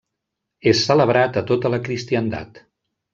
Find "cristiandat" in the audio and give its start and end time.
1.89-2.59